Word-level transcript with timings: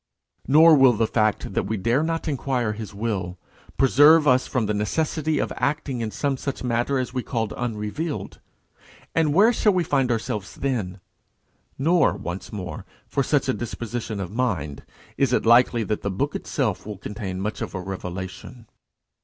Nor 0.47 0.75
will 0.77 0.93
the 0.93 1.05
fact 1.05 1.53
that 1.53 1.67
we 1.67 1.77
dare 1.77 2.01
not 2.01 2.27
inquire 2.27 2.73
his 2.73 2.91
will, 2.91 3.37
preserve 3.77 4.27
us 4.27 4.47
from 4.47 4.65
the 4.65 4.73
necessity 4.73 5.37
of 5.37 5.53
acting 5.57 6.01
in 6.01 6.09
some 6.09 6.37
such 6.37 6.63
matter 6.63 6.97
as 6.97 7.13
we 7.13 7.21
call 7.21 7.51
unrevealed, 7.55 8.39
and 9.13 9.31
where 9.31 9.53
shall 9.53 9.73
we 9.73 9.83
find 9.83 10.09
ourselves 10.09 10.55
then? 10.55 10.99
Nor, 11.77 12.13
once 12.17 12.51
more, 12.51 12.83
for 13.07 13.21
such 13.21 13.47
a 13.47 13.53
disposition 13.53 14.19
of 14.19 14.31
mind 14.31 14.83
is 15.17 15.33
it 15.33 15.45
likely 15.45 15.83
that 15.83 16.01
the 16.01 16.09
book 16.09 16.33
itself 16.33 16.83
will 16.87 16.97
contain 16.97 17.39
much 17.39 17.61
of 17.61 17.75
a 17.75 17.79
revelation. 17.79 18.65